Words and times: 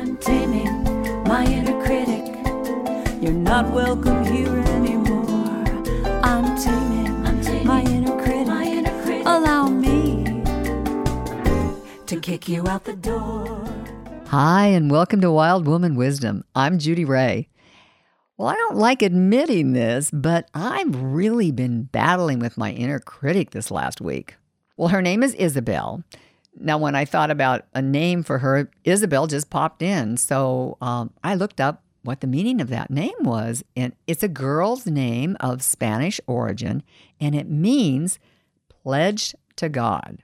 I'm 0.00 0.16
taming 0.16 0.82
my 1.24 1.44
inner 1.44 1.78
critic. 1.84 2.24
You're 3.22 3.34
not 3.34 3.70
welcome 3.70 4.24
here 4.24 4.56
anymore. 4.56 5.62
I'm 6.24 6.56
taming, 6.56 7.26
I'm 7.26 7.42
taming 7.42 7.66
my, 7.66 7.82
inner 7.82 8.22
critic. 8.22 8.46
my 8.46 8.64
inner 8.64 9.02
critic. 9.02 9.26
Allow 9.26 9.68
me 9.68 10.42
to 12.06 12.18
kick 12.18 12.48
you 12.48 12.66
out 12.66 12.84
the 12.84 12.94
door. 12.94 13.62
Hi, 14.28 14.68
and 14.68 14.90
welcome 14.90 15.20
to 15.20 15.30
Wild 15.30 15.66
Woman 15.66 15.96
Wisdom. 15.96 16.44
I'm 16.54 16.78
Judy 16.78 17.04
Ray. 17.04 17.50
Well, 18.38 18.48
I 18.48 18.54
don't 18.54 18.78
like 18.78 19.02
admitting 19.02 19.74
this, 19.74 20.10
but 20.10 20.48
I've 20.54 20.96
really 20.96 21.52
been 21.52 21.82
battling 21.82 22.38
with 22.38 22.56
my 22.56 22.72
inner 22.72 23.00
critic 23.00 23.50
this 23.50 23.70
last 23.70 24.00
week. 24.00 24.36
Well, 24.78 24.88
her 24.88 25.02
name 25.02 25.22
is 25.22 25.34
Isabel. 25.34 26.02
Now, 26.58 26.78
when 26.78 26.94
I 26.94 27.04
thought 27.04 27.30
about 27.30 27.66
a 27.74 27.82
name 27.82 28.22
for 28.22 28.38
her, 28.38 28.70
Isabel 28.84 29.26
just 29.26 29.50
popped 29.50 29.82
in. 29.82 30.16
So 30.16 30.76
um, 30.80 31.12
I 31.22 31.34
looked 31.34 31.60
up 31.60 31.82
what 32.02 32.20
the 32.20 32.26
meaning 32.26 32.60
of 32.60 32.68
that 32.68 32.90
name 32.90 33.14
was. 33.20 33.62
And 33.76 33.94
it's 34.06 34.22
a 34.22 34.28
girl's 34.28 34.86
name 34.86 35.36
of 35.40 35.62
Spanish 35.62 36.20
origin, 36.26 36.82
and 37.20 37.34
it 37.34 37.48
means 37.48 38.18
pledged 38.68 39.34
to 39.56 39.68
God. 39.68 40.22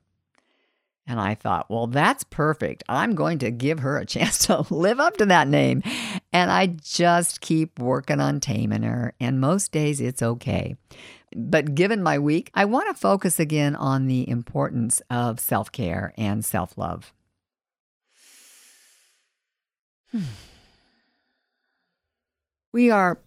And 1.08 1.20
I 1.20 1.34
thought, 1.34 1.70
well, 1.70 1.86
that's 1.86 2.24
perfect. 2.24 2.82
I'm 2.88 3.14
going 3.14 3.38
to 3.38 3.50
give 3.50 3.80
her 3.80 3.96
a 3.96 4.06
chance 4.06 4.46
to 4.46 4.66
live 4.70 4.98
up 4.98 5.16
to 5.18 5.26
that 5.26 5.48
name. 5.48 5.82
And 6.32 6.50
I 6.50 6.66
just 6.66 7.40
keep 7.40 7.78
working 7.78 8.20
on 8.20 8.40
taming 8.40 8.82
her. 8.82 9.14
And 9.20 9.40
most 9.40 9.70
days 9.70 10.00
it's 10.00 10.22
okay. 10.22 10.76
But 11.38 11.74
given 11.74 12.02
my 12.02 12.18
week, 12.18 12.50
I 12.54 12.64
want 12.64 12.88
to 12.88 12.98
focus 12.98 13.38
again 13.38 13.76
on 13.76 14.06
the 14.06 14.26
importance 14.28 15.02
of 15.10 15.38
self 15.38 15.70
care 15.70 16.14
and 16.16 16.42
self 16.42 16.78
love. 16.78 17.12
Hmm. 20.12 20.22
We 22.72 22.90
are 22.90 23.18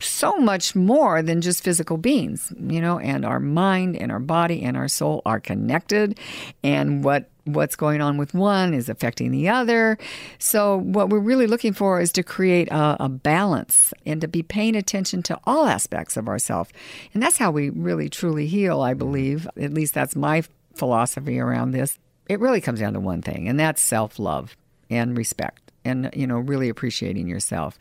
so 0.00 0.38
much 0.38 0.74
more 0.74 1.22
than 1.22 1.40
just 1.40 1.62
physical 1.62 1.96
beings, 1.96 2.52
you 2.58 2.80
know, 2.80 2.98
and 2.98 3.24
our 3.24 3.40
mind 3.40 3.96
and 3.96 4.10
our 4.10 4.18
body 4.18 4.62
and 4.62 4.76
our 4.76 4.88
soul 4.88 5.22
are 5.24 5.40
connected 5.40 6.18
and 6.64 7.04
what 7.04 7.30
what's 7.44 7.76
going 7.76 8.00
on 8.00 8.16
with 8.18 8.34
one 8.34 8.74
is 8.74 8.88
affecting 8.88 9.30
the 9.30 9.48
other. 9.48 9.98
So 10.38 10.78
what 10.78 11.08
we're 11.08 11.18
really 11.18 11.46
looking 11.46 11.72
for 11.72 12.00
is 12.00 12.12
to 12.12 12.22
create 12.22 12.68
a, 12.70 12.96
a 13.04 13.08
balance 13.08 13.92
and 14.06 14.20
to 14.20 14.28
be 14.28 14.42
paying 14.42 14.76
attention 14.76 15.22
to 15.24 15.38
all 15.44 15.66
aspects 15.66 16.16
of 16.16 16.28
ourselves. 16.28 16.70
And 17.14 17.22
that's 17.22 17.38
how 17.38 17.50
we 17.50 17.70
really 17.70 18.08
truly 18.08 18.46
heal, 18.46 18.80
I 18.80 18.94
believe. 18.94 19.48
At 19.60 19.74
least 19.74 19.94
that's 19.94 20.16
my 20.16 20.42
philosophy 20.74 21.38
around 21.38 21.72
this. 21.72 21.98
It 22.28 22.40
really 22.40 22.60
comes 22.60 22.80
down 22.80 22.92
to 22.94 23.00
one 23.00 23.20
thing, 23.20 23.48
and 23.48 23.58
that's 23.58 23.82
self-love 23.82 24.56
and 24.88 25.16
respect 25.16 25.61
and 25.84 26.10
you 26.14 26.26
know 26.26 26.38
really 26.38 26.68
appreciating 26.68 27.28
yourself. 27.28 27.78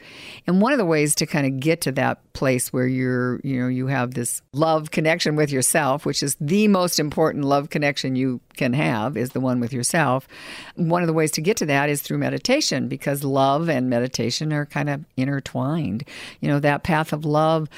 And 0.48 0.62
one 0.62 0.72
of 0.72 0.78
the 0.78 0.86
ways 0.86 1.16
to 1.16 1.26
kind 1.26 1.46
of 1.46 1.60
get 1.60 1.82
to 1.82 1.92
that 1.94 2.20
place 2.34 2.72
where 2.72 2.88
you're 2.88 3.40
you 3.44 3.62
know 3.62 3.68
you 3.68 3.88
have 3.88 4.14
this 4.14 4.42
love 4.54 4.92
connection 4.92 5.36
with 5.36 5.52
yourself 5.52 6.06
which 6.06 6.24
is 6.24 6.36
the 6.40 6.68
most 6.68 7.00
important 7.00 7.46
love 7.46 7.70
connection 7.70 8.16
you 8.16 8.40
can 8.56 8.74
have 8.74 9.18
is 9.18 9.32
the 9.32 9.40
one 9.40 9.60
with 9.60 9.74
yourself. 9.74 10.28
One 10.76 11.02
of 11.02 11.08
the 11.08 11.14
ways 11.14 11.32
to 11.32 11.42
get 11.42 11.58
to 11.58 11.66
that 11.68 11.90
is 11.90 12.02
through 12.02 12.18
meditation 12.18 12.88
because 12.88 13.24
love 13.24 13.70
and 13.70 13.90
meditation 13.90 14.54
are 14.54 14.66
kind 14.66 14.90
of 14.90 15.06
intertwined. 15.18 16.04
You 16.40 16.50
know 16.50 16.60
that 16.60 16.84
path 16.84 17.14
of 17.14 17.26
love 17.26 17.70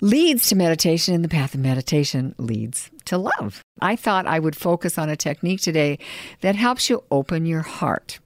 leads 0.00 0.48
to 0.48 0.56
meditation 0.56 1.14
and 1.14 1.24
the 1.24 1.28
path 1.28 1.54
of 1.54 1.60
meditation 1.60 2.34
leads 2.38 2.90
to 3.04 3.18
love. 3.18 3.62
I 3.80 3.96
thought 3.96 4.26
i 4.26 4.38
would 4.38 4.56
focus 4.56 4.98
on 4.98 5.08
a 5.08 5.16
technique 5.16 5.60
today 5.60 5.98
that 6.40 6.56
helps 6.56 6.90
you 6.90 7.02
open 7.10 7.46
your 7.46 7.62
heart 7.62 8.18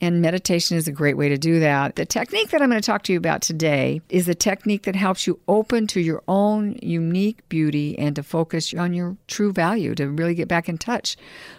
and 0.00 0.22
meditation 0.22 0.76
is 0.76 0.88
a 0.88 0.92
great 0.92 1.16
way 1.16 1.28
to 1.28 1.36
do 1.36 1.60
that. 1.60 1.96
The 1.96 2.06
technique 2.06 2.50
that 2.50 2.62
I'm 2.62 2.70
going 2.70 2.80
to 2.80 2.86
talk 2.86 3.02
to 3.04 3.12
you 3.12 3.18
about 3.18 3.42
today 3.42 4.00
is 4.08 4.28
a 4.28 4.34
technique 4.34 4.84
that 4.84 4.96
helps 4.96 5.26
you 5.26 5.38
open 5.46 5.86
to 5.88 6.00
your 6.00 6.22
own 6.26 6.76
unique 6.80 7.46
beauty 7.48 7.98
and 7.98 8.16
to 8.16 8.22
focus 8.22 8.72
on 8.72 8.94
your 8.94 9.16
true 9.26 9.52
value, 9.52 9.94
to 9.96 10.08
really 10.08 10.34
get 10.34 10.48
back 10.48 10.68
in 10.68 10.78
touch 10.78 11.16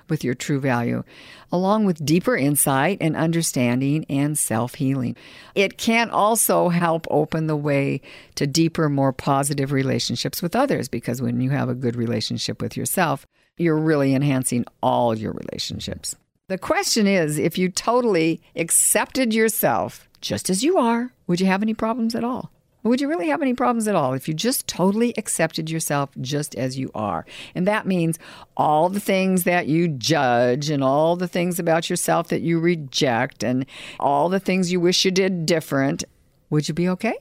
with 0.10 0.24
your 0.24 0.34
true 0.34 0.60
value, 0.60 1.04
along 1.52 1.86
with 1.86 2.04
deeper 2.04 2.36
insight 2.36 2.98
and 3.00 3.16
understanding 3.16 4.06
and 4.10 4.38
self 4.38 4.76
healing. 4.76 5.16
It 5.54 5.78
can 5.78 6.10
also 6.10 6.70
help 6.70 7.06
open 7.12 7.46
the 7.46 7.56
way 7.56 8.02
to 8.36 8.48
deeper, 8.48 8.90
more 8.90 9.14
positive 9.14 9.72
relationships 9.72 10.42
with 10.42 10.56
others 10.56 10.90
because 10.90 11.22
when 11.22 11.42
you 11.42 11.52
have 11.52 11.70
a 11.70 11.76
good 11.76 11.96
relationship 11.96 12.62
with 12.62 12.76
yourself, 12.76 13.28
you're 13.58 13.78
really 13.78 14.16
enhancing 14.16 14.66
all 14.82 15.16
your 15.16 15.34
relationships. 15.34 16.16
The 16.52 16.58
question 16.58 17.08
is 17.08 17.40
if 17.40 17.58
you 17.58 17.70
totally 17.70 18.42
accepted 18.58 19.34
yourself 19.34 20.10
just 20.20 20.50
as 20.50 20.66
you 20.66 20.78
are, 20.78 21.14
would 21.26 21.40
you 21.40 21.46
have 21.46 21.62
any 21.62 21.74
problems 21.74 22.14
at 22.14 22.26
all? 22.26 22.52
Would 22.84 23.00
you 23.00 23.08
really 23.08 23.30
have 23.30 23.42
any 23.42 23.54
problems 23.54 23.88
at 23.88 23.96
all 23.96 24.12
if 24.12 24.28
you 24.28 24.34
just 24.34 24.68
totally 24.68 25.14
accepted 25.18 25.70
yourself 25.70 26.10
just 26.20 26.54
as 26.56 26.78
you 26.78 26.92
are? 26.94 27.26
And 27.56 27.66
that 27.68 27.88
means 27.88 28.20
all 28.58 28.90
the 28.90 29.00
things 29.00 29.46
that 29.46 29.68
you 29.68 29.88
judge 29.88 30.70
and 30.70 30.84
all 30.84 31.16
the 31.16 31.30
things 31.30 31.58
about 31.58 31.90
yourself 31.90 32.28
that 32.28 32.42
you 32.42 32.60
reject 32.60 33.46
and 33.46 33.66
all 33.98 34.28
the 34.28 34.42
things 34.42 34.74
you 34.74 34.82
wish 34.82 35.06
you 35.06 35.12
did 35.12 35.46
different. 35.46 36.04
Would 36.50 36.68
you 36.68 36.74
be 36.74 36.90
okay? 36.90 37.16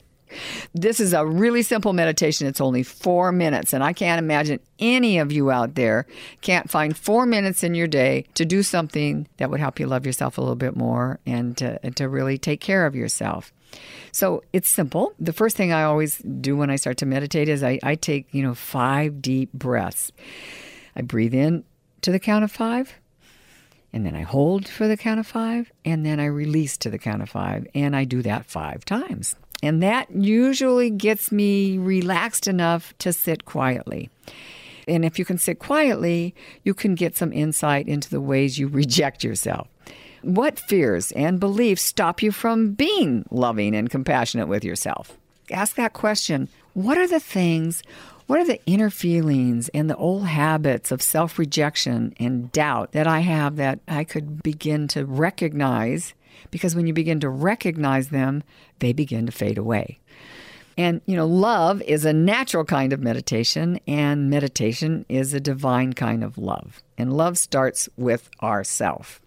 This 0.73 0.99
is 0.99 1.13
a 1.13 1.25
really 1.25 1.63
simple 1.63 1.93
meditation. 1.93 2.47
It's 2.47 2.61
only 2.61 2.83
four 2.83 3.31
minutes. 3.31 3.73
And 3.73 3.83
I 3.83 3.93
can't 3.93 4.19
imagine 4.19 4.59
any 4.79 5.17
of 5.17 5.31
you 5.31 5.51
out 5.51 5.75
there 5.75 6.05
can't 6.41 6.69
find 6.69 6.95
four 6.97 7.25
minutes 7.25 7.63
in 7.63 7.75
your 7.75 7.87
day 7.87 8.25
to 8.35 8.45
do 8.45 8.63
something 8.63 9.27
that 9.37 9.49
would 9.49 9.59
help 9.59 9.79
you 9.79 9.87
love 9.87 10.05
yourself 10.05 10.37
a 10.37 10.41
little 10.41 10.55
bit 10.55 10.75
more 10.75 11.19
and 11.25 11.57
to, 11.57 11.79
and 11.83 11.95
to 11.97 12.07
really 12.07 12.37
take 12.37 12.61
care 12.61 12.85
of 12.85 12.95
yourself. 12.95 13.53
So 14.11 14.43
it's 14.51 14.69
simple. 14.69 15.13
The 15.19 15.33
first 15.33 15.55
thing 15.55 15.71
I 15.71 15.83
always 15.83 16.17
do 16.17 16.57
when 16.57 16.69
I 16.69 16.75
start 16.75 16.97
to 16.97 17.05
meditate 17.05 17.47
is 17.47 17.63
I, 17.63 17.79
I 17.83 17.95
take, 17.95 18.27
you 18.31 18.43
know, 18.43 18.53
five 18.53 19.21
deep 19.21 19.53
breaths. 19.53 20.11
I 20.95 21.01
breathe 21.01 21.33
in 21.33 21.63
to 22.01 22.11
the 22.11 22.19
count 22.19 22.43
of 22.43 22.51
five 22.51 22.95
and 23.93 24.05
then 24.05 24.15
I 24.15 24.21
hold 24.21 24.67
for 24.67 24.87
the 24.87 24.97
count 24.97 25.19
of 25.19 25.27
five, 25.27 25.71
and 25.83 26.05
then 26.05 26.19
I 26.19 26.25
release 26.25 26.77
to 26.77 26.89
the 26.89 26.97
count 26.97 27.21
of 27.21 27.29
five, 27.29 27.67
and 27.75 27.95
I 27.95 28.05
do 28.05 28.21
that 28.21 28.45
five 28.45 28.85
times. 28.85 29.35
And 29.63 29.81
that 29.83 30.11
usually 30.11 30.89
gets 30.89 31.31
me 31.31 31.77
relaxed 31.77 32.47
enough 32.47 32.93
to 32.99 33.13
sit 33.13 33.45
quietly. 33.45 34.09
And 34.87 35.05
if 35.05 35.19
you 35.19 35.25
can 35.25 35.37
sit 35.37 35.59
quietly, 35.59 36.33
you 36.63 36.73
can 36.73 36.95
get 36.95 37.15
some 37.15 37.31
insight 37.31 37.87
into 37.87 38.09
the 38.09 38.21
ways 38.21 38.57
you 38.57 38.67
reject 38.81 39.23
yourself. 39.23 39.67
What 40.23 40.59
fears 40.59 41.11
and 41.13 41.39
beliefs 41.39 41.81
stop 41.81 42.21
you 42.21 42.31
from 42.31 42.73
being 42.73 43.25
loving 43.31 43.75
and 43.75 43.89
compassionate 43.89 44.47
with 44.47 44.63
yourself? 44.63 45.17
Ask 45.49 45.75
that 45.75 45.93
question. 45.93 46.47
What 46.73 46.97
are 46.97 47.07
the 47.07 47.19
things, 47.19 47.83
what 48.27 48.39
are 48.39 48.45
the 48.45 48.63
inner 48.65 48.89
feelings 48.89 49.67
and 49.69 49.89
the 49.89 49.95
old 49.95 50.27
habits 50.27 50.91
of 50.91 51.01
self 51.01 51.37
rejection 51.37 52.13
and 52.19 52.51
doubt 52.51 52.93
that 52.93 53.07
I 53.07 53.19
have 53.21 53.55
that 53.57 53.79
I 53.87 54.03
could 54.03 54.41
begin 54.43 54.87
to 54.89 55.05
recognize 55.05 56.13
because 56.49 56.75
when 56.75 56.87
you 56.87 56.93
begin 56.93 57.19
to 57.19 57.29
recognize 57.29 58.09
them, 58.09 58.43
they 58.79 58.93
begin 58.93 59.25
to 59.27 59.31
fade 59.31 59.57
away. 59.57 59.99
And, 60.77 61.01
you 61.05 61.15
know, 61.15 61.27
love 61.27 61.81
is 61.83 62.05
a 62.05 62.13
natural 62.13 62.63
kind 62.63 62.93
of 62.93 63.01
meditation, 63.01 63.79
and 63.87 64.29
meditation 64.29 65.05
is 65.09 65.33
a 65.33 65.39
divine 65.39 65.93
kind 65.93 66.23
of 66.23 66.37
love. 66.37 66.81
And 66.97 67.13
love 67.13 67.37
starts 67.37 67.89
with 67.97 68.29
ourself. 68.41 69.21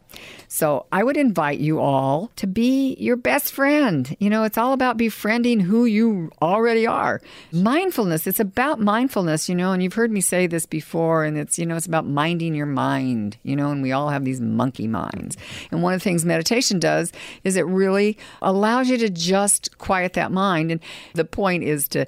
So 0.48 0.86
I 0.92 1.02
would 1.02 1.16
invite 1.16 1.58
you 1.58 1.80
all 1.80 2.30
to 2.36 2.46
be 2.46 2.94
your 2.98 3.16
best 3.16 3.52
friend. 3.52 4.16
You 4.20 4.30
know, 4.30 4.44
it's 4.44 4.58
all 4.58 4.72
about 4.72 4.96
befriending 4.96 5.60
who 5.60 5.84
you 5.84 6.30
already 6.40 6.86
are. 6.86 7.20
Mindfulness, 7.52 8.26
it's 8.26 8.40
about 8.40 8.80
mindfulness, 8.80 9.48
you 9.48 9.54
know, 9.54 9.72
and 9.72 9.82
you've 9.82 9.94
heard 9.94 10.12
me 10.12 10.20
say 10.20 10.46
this 10.46 10.66
before, 10.66 11.24
and 11.24 11.36
it's, 11.36 11.58
you 11.58 11.66
know, 11.66 11.76
it's 11.76 11.86
about 11.86 12.06
minding 12.06 12.54
your 12.54 12.66
mind, 12.66 13.36
you 13.42 13.56
know, 13.56 13.70
and 13.70 13.82
we 13.82 13.92
all 13.92 14.10
have 14.10 14.24
these 14.24 14.40
monkey 14.40 14.86
minds. 14.86 15.36
And 15.70 15.82
one 15.82 15.92
of 15.92 16.00
the 16.00 16.04
things 16.04 16.24
meditation 16.24 16.78
does 16.78 17.12
is 17.42 17.56
it 17.56 17.66
really 17.66 18.16
allows 18.42 18.88
you 18.88 18.98
to 18.98 19.10
just 19.10 19.76
quiet 19.78 20.12
that 20.14 20.30
mind. 20.30 20.70
And 20.70 20.80
the 21.14 21.24
point 21.24 21.64
is 21.64 21.88
to 21.88 22.06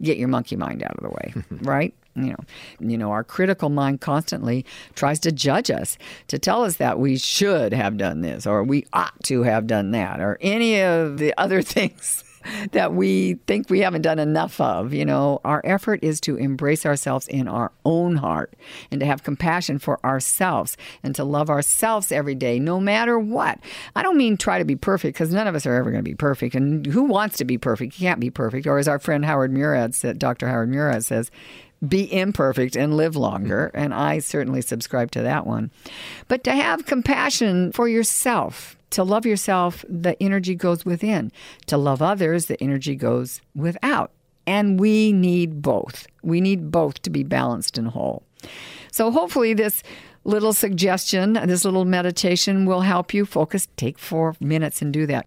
get 0.00 0.18
your 0.18 0.28
monkey 0.28 0.56
mind 0.56 0.82
out 0.82 0.96
of 0.96 1.02
the 1.02 1.10
way, 1.10 1.34
right? 1.62 1.94
You 2.24 2.30
know 2.30 2.44
you 2.80 2.98
know 2.98 3.10
our 3.10 3.24
critical 3.24 3.68
mind 3.68 4.00
constantly 4.00 4.64
tries 4.94 5.18
to 5.18 5.32
judge 5.32 5.70
us 5.70 5.98
to 6.28 6.38
tell 6.38 6.64
us 6.64 6.76
that 6.76 6.98
we 6.98 7.16
should 7.16 7.72
have 7.72 7.96
done 7.96 8.20
this 8.20 8.46
or 8.46 8.62
we 8.62 8.86
ought 8.92 9.22
to 9.24 9.42
have 9.42 9.66
done 9.66 9.90
that 9.90 10.20
or 10.20 10.38
any 10.40 10.80
of 10.80 11.18
the 11.18 11.34
other 11.38 11.62
things 11.68 12.24
that 12.72 12.94
we 12.94 13.34
think 13.46 13.68
we 13.70 13.80
haven't 13.80 14.02
done 14.02 14.18
enough 14.18 14.60
of. 14.60 14.92
You 14.92 15.04
know, 15.04 15.40
our 15.44 15.60
effort 15.64 16.00
is 16.02 16.20
to 16.22 16.36
embrace 16.36 16.86
ourselves 16.86 17.28
in 17.28 17.48
our 17.48 17.72
own 17.84 18.16
heart 18.16 18.54
and 18.90 19.00
to 19.00 19.06
have 19.06 19.22
compassion 19.22 19.78
for 19.78 20.04
ourselves 20.04 20.76
and 21.02 21.14
to 21.14 21.24
love 21.24 21.50
ourselves 21.50 22.12
every 22.12 22.34
day, 22.34 22.58
no 22.58 22.80
matter 22.80 23.18
what. 23.18 23.58
I 23.94 24.02
don't 24.02 24.16
mean 24.16 24.36
try 24.36 24.58
to 24.58 24.64
be 24.64 24.76
perfect 24.76 25.14
because 25.14 25.32
none 25.32 25.46
of 25.46 25.54
us 25.54 25.66
are 25.66 25.74
ever 25.74 25.90
going 25.90 26.04
to 26.04 26.10
be 26.10 26.14
perfect. 26.14 26.54
And 26.54 26.86
who 26.86 27.04
wants 27.04 27.36
to 27.38 27.44
be 27.44 27.58
perfect? 27.58 27.98
You 27.98 28.06
can't 28.06 28.20
be 28.20 28.30
perfect. 28.30 28.66
Or 28.66 28.78
as 28.78 28.88
our 28.88 28.98
friend 28.98 29.24
Howard 29.24 29.52
Murad 29.52 29.94
said, 29.94 30.18
Dr. 30.18 30.48
Howard 30.48 30.70
Murad 30.70 31.04
says, 31.04 31.30
be 31.86 32.12
imperfect 32.12 32.76
and 32.76 32.96
live 32.96 33.16
longer. 33.16 33.70
And 33.78 33.94
I 33.94 34.18
certainly 34.18 34.60
subscribe 34.60 35.12
to 35.12 35.22
that 35.22 35.46
one. 35.46 35.70
But 36.26 36.42
to 36.44 36.52
have 36.52 36.84
compassion 36.84 37.70
for 37.72 37.88
yourself, 37.88 38.76
to 38.90 39.04
love 39.04 39.24
yourself, 39.24 39.84
the 39.88 40.20
energy 40.20 40.54
goes 40.54 40.84
within. 40.84 41.30
To 41.66 41.76
love 41.76 42.02
others, 42.02 42.46
the 42.46 42.60
energy 42.62 42.96
goes 42.96 43.40
without. 43.54 44.10
And 44.46 44.80
we 44.80 45.12
need 45.12 45.62
both. 45.62 46.06
We 46.22 46.40
need 46.40 46.70
both 46.70 47.02
to 47.02 47.10
be 47.10 47.22
balanced 47.22 47.78
and 47.78 47.88
whole. 47.88 48.24
So 48.90 49.10
hopefully, 49.10 49.54
this 49.54 49.82
little 50.24 50.52
suggestion, 50.52 51.34
this 51.34 51.64
little 51.64 51.84
meditation 51.84 52.66
will 52.66 52.80
help 52.80 53.14
you 53.14 53.24
focus. 53.24 53.68
Take 53.76 53.98
four 53.98 54.34
minutes 54.40 54.82
and 54.82 54.92
do 54.92 55.06
that. 55.06 55.26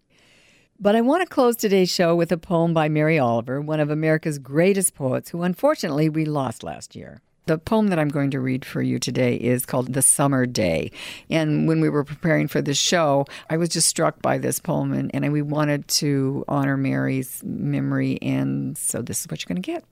But 0.82 0.96
I 0.96 1.00
want 1.00 1.22
to 1.22 1.32
close 1.32 1.54
today's 1.54 1.92
show 1.92 2.16
with 2.16 2.32
a 2.32 2.36
poem 2.36 2.74
by 2.74 2.88
Mary 2.88 3.16
Oliver, 3.16 3.60
one 3.60 3.78
of 3.78 3.88
America's 3.88 4.40
greatest 4.40 4.96
poets, 4.96 5.30
who 5.30 5.42
unfortunately 5.42 6.08
we 6.08 6.24
lost 6.24 6.64
last 6.64 6.96
year. 6.96 7.20
The 7.46 7.56
poem 7.56 7.86
that 7.90 8.00
I'm 8.00 8.08
going 8.08 8.32
to 8.32 8.40
read 8.40 8.64
for 8.64 8.82
you 8.82 8.98
today 8.98 9.36
is 9.36 9.64
called 9.64 9.92
The 9.92 10.02
Summer 10.02 10.44
Day. 10.44 10.90
And 11.30 11.68
when 11.68 11.80
we 11.80 11.88
were 11.88 12.02
preparing 12.02 12.48
for 12.48 12.60
this 12.60 12.78
show, 12.78 13.26
I 13.48 13.58
was 13.58 13.68
just 13.68 13.86
struck 13.86 14.20
by 14.22 14.38
this 14.38 14.58
poem, 14.58 14.92
and, 14.92 15.08
and 15.14 15.32
we 15.32 15.40
wanted 15.40 15.86
to 15.86 16.44
honor 16.48 16.76
Mary's 16.76 17.44
memory. 17.44 18.18
And 18.20 18.76
so 18.76 19.02
this 19.02 19.20
is 19.20 19.28
what 19.28 19.40
you're 19.40 19.54
going 19.54 19.62
to 19.62 19.72
get. 19.72 19.84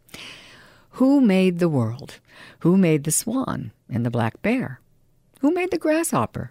Who 0.95 1.21
made 1.21 1.61
the 1.61 1.69
world? 1.69 2.19
Who 2.61 2.77
made 2.77 3.05
the 3.05 3.13
swan 3.13 3.71
and 3.89 4.05
the 4.05 4.11
black 4.11 4.43
bear? 4.43 4.81
Who 5.39 5.53
made 5.53 5.71
the 5.71 5.79
grasshopper? 5.79 6.51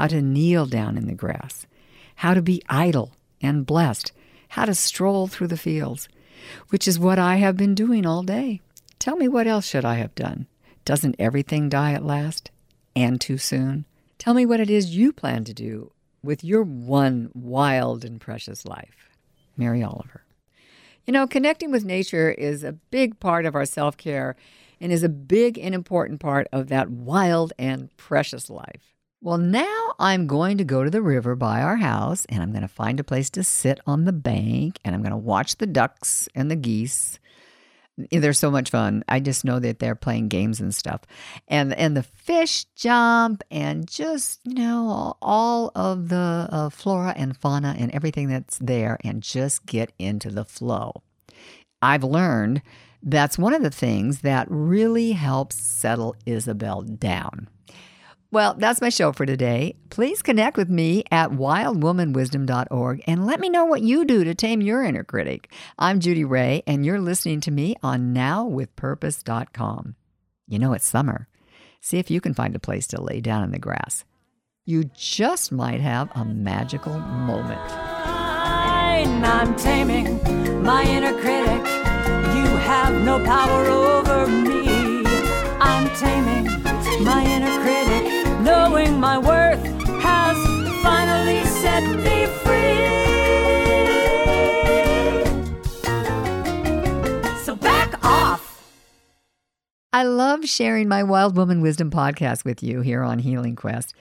how 0.00 0.06
to 0.06 0.22
kneel 0.22 0.64
down 0.64 0.96
in 0.96 1.06
the 1.06 1.12
grass, 1.12 1.66
how 2.14 2.32
to 2.32 2.40
be 2.40 2.62
idle 2.70 3.12
and 3.42 3.66
blessed, 3.66 4.12
how 4.48 4.64
to 4.64 4.74
stroll 4.74 5.26
through 5.26 5.46
the 5.46 5.58
fields, 5.58 6.08
which 6.70 6.88
is 6.88 6.98
what 6.98 7.18
I 7.18 7.36
have 7.36 7.54
been 7.54 7.74
doing 7.74 8.06
all 8.06 8.22
day. 8.22 8.62
Tell 8.98 9.14
me 9.14 9.28
what 9.28 9.46
else 9.46 9.66
should 9.66 9.84
I 9.84 9.96
have 9.96 10.14
done? 10.14 10.46
Doesn't 10.86 11.16
everything 11.18 11.68
die 11.68 11.92
at 11.92 12.02
last? 12.02 12.50
And 12.96 13.20
too 13.20 13.36
soon? 13.36 13.84
Tell 14.16 14.32
me 14.32 14.46
what 14.46 14.58
it 14.58 14.70
is 14.70 14.96
you 14.96 15.12
plan 15.12 15.44
to 15.44 15.52
do 15.52 15.92
with 16.22 16.42
your 16.42 16.62
one 16.62 17.30
wild 17.34 18.02
and 18.02 18.18
precious 18.18 18.64
life. 18.64 19.10
Mary 19.58 19.82
Oliver. 19.82 20.22
You 21.04 21.12
know, 21.12 21.26
connecting 21.26 21.70
with 21.70 21.84
nature 21.84 22.30
is 22.30 22.64
a 22.64 22.72
big 22.72 23.20
part 23.20 23.44
of 23.44 23.54
our 23.54 23.66
self 23.66 23.98
care 23.98 24.34
and 24.80 24.92
is 24.92 25.02
a 25.02 25.10
big 25.10 25.58
and 25.58 25.74
important 25.74 26.20
part 26.20 26.48
of 26.52 26.68
that 26.68 26.88
wild 26.88 27.52
and 27.58 27.94
precious 27.98 28.48
life. 28.48 28.94
Well, 29.22 29.36
now 29.36 29.92
I'm 29.98 30.26
going 30.26 30.56
to 30.58 30.64
go 30.64 30.82
to 30.82 30.88
the 30.88 31.02
river 31.02 31.36
by 31.36 31.60
our 31.60 31.76
house 31.76 32.24
and 32.30 32.42
I'm 32.42 32.52
going 32.52 32.62
to 32.62 32.68
find 32.68 32.98
a 32.98 33.04
place 33.04 33.28
to 33.30 33.44
sit 33.44 33.78
on 33.86 34.06
the 34.06 34.14
bank 34.14 34.78
and 34.82 34.94
I'm 34.94 35.02
going 35.02 35.10
to 35.10 35.16
watch 35.18 35.56
the 35.56 35.66
ducks 35.66 36.26
and 36.34 36.50
the 36.50 36.56
geese. 36.56 37.18
They're 38.10 38.32
so 38.32 38.50
much 38.50 38.70
fun. 38.70 39.04
I 39.08 39.20
just 39.20 39.44
know 39.44 39.58
that 39.58 39.78
they're 39.78 39.94
playing 39.94 40.28
games 40.28 40.58
and 40.58 40.74
stuff. 40.74 41.02
And 41.48 41.74
and 41.74 41.94
the 41.94 42.02
fish 42.02 42.64
jump 42.74 43.42
and 43.50 43.86
just, 43.86 44.40
you 44.44 44.54
know, 44.54 45.18
all 45.20 45.70
of 45.74 46.08
the 46.08 46.48
uh, 46.50 46.70
flora 46.70 47.12
and 47.14 47.36
fauna 47.36 47.76
and 47.78 47.90
everything 47.90 48.28
that's 48.28 48.56
there 48.56 48.96
and 49.04 49.22
just 49.22 49.66
get 49.66 49.92
into 49.98 50.30
the 50.30 50.46
flow. 50.46 51.02
I've 51.82 52.04
learned 52.04 52.62
that's 53.02 53.36
one 53.38 53.52
of 53.52 53.62
the 53.62 53.70
things 53.70 54.22
that 54.22 54.46
really 54.48 55.12
helps 55.12 55.56
settle 55.56 56.16
Isabel 56.24 56.80
down. 56.80 57.48
Well, 58.32 58.54
that's 58.56 58.80
my 58.80 58.90
show 58.90 59.10
for 59.10 59.26
today. 59.26 59.74
Please 59.90 60.22
connect 60.22 60.56
with 60.56 60.68
me 60.70 61.02
at 61.10 61.30
wildwomanwisdom.org 61.30 63.02
and 63.08 63.26
let 63.26 63.40
me 63.40 63.48
know 63.48 63.64
what 63.64 63.82
you 63.82 64.04
do 64.04 64.22
to 64.22 64.36
tame 64.36 64.60
your 64.60 64.84
inner 64.84 65.02
critic. 65.02 65.52
I'm 65.80 65.98
Judy 65.98 66.24
Ray, 66.24 66.62
and 66.64 66.86
you're 66.86 67.00
listening 67.00 67.40
to 67.40 67.50
me 67.50 67.74
on 67.82 68.14
nowwithpurpose.com. 68.14 69.96
You 70.46 70.58
know, 70.60 70.72
it's 70.74 70.86
summer. 70.86 71.26
See 71.80 71.98
if 71.98 72.08
you 72.08 72.20
can 72.20 72.32
find 72.32 72.54
a 72.54 72.60
place 72.60 72.86
to 72.88 73.02
lay 73.02 73.20
down 73.20 73.42
in 73.42 73.50
the 73.50 73.58
grass. 73.58 74.04
You 74.64 74.84
just 74.96 75.50
might 75.50 75.80
have 75.80 76.08
a 76.14 76.24
magical 76.24 77.00
moment. 77.00 77.60
I'm 79.40 79.56
taming 79.56 80.62
my 80.62 80.84
inner 80.84 81.14
critic. 81.20 81.66
You 82.36 82.56
have 82.58 83.02
no 83.02 83.24
power 83.24 83.66
over 83.66 84.28
me. 84.28 85.02
I'm 85.60 85.88
taming 85.96 86.44
my 87.04 87.24
inner 87.24 87.60
critic 87.62 87.79
my 89.00 89.16
worth 89.16 89.64
has 90.02 90.36
finally 90.82 91.42
set 91.46 91.82
me 91.96 92.26
free. 92.44 92.76
So 97.42 97.56
back 97.56 98.04
off. 98.04 98.62
I 99.94 100.02
love 100.02 100.44
sharing 100.44 100.86
my 100.86 101.02
Wild 101.02 101.34
Woman 101.34 101.62
Wisdom 101.62 101.90
podcast 101.90 102.44
with 102.44 102.62
you 102.62 102.82
here 102.82 103.02
on 103.02 103.20
Healing 103.20 103.56
Quest. 103.56 103.94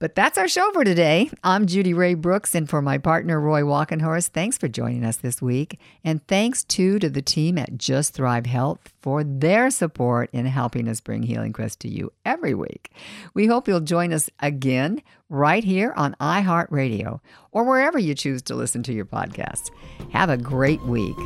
But 0.00 0.16
that's 0.16 0.38
our 0.38 0.48
show 0.48 0.70
for 0.72 0.82
today. 0.82 1.30
I'm 1.44 1.66
Judy 1.66 1.94
Ray 1.94 2.14
Brooks, 2.14 2.54
and 2.54 2.68
for 2.68 2.82
my 2.82 2.98
partner 2.98 3.40
Roy 3.40 3.62
Walkenhorst, 3.62 4.28
thanks 4.28 4.58
for 4.58 4.66
joining 4.66 5.04
us 5.04 5.16
this 5.16 5.40
week. 5.40 5.78
And 6.02 6.26
thanks 6.26 6.64
too 6.64 6.98
to 6.98 7.08
the 7.08 7.22
team 7.22 7.56
at 7.58 7.78
Just 7.78 8.12
Thrive 8.12 8.46
Health 8.46 8.92
for 9.00 9.22
their 9.22 9.70
support 9.70 10.30
in 10.32 10.46
helping 10.46 10.88
us 10.88 11.00
bring 11.00 11.22
Healing 11.22 11.52
Quest 11.52 11.78
to 11.80 11.88
you 11.88 12.12
every 12.24 12.54
week. 12.54 12.90
We 13.34 13.46
hope 13.46 13.68
you'll 13.68 13.80
join 13.80 14.12
us 14.12 14.28
again 14.40 15.00
right 15.28 15.62
here 15.62 15.92
on 15.96 16.16
iHeartRadio 16.20 17.20
or 17.52 17.64
wherever 17.64 17.98
you 17.98 18.14
choose 18.16 18.42
to 18.42 18.56
listen 18.56 18.82
to 18.82 18.92
your 18.92 19.06
podcasts. 19.06 19.70
Have 20.10 20.28
a 20.28 20.36
great 20.36 20.82
week. 20.82 21.16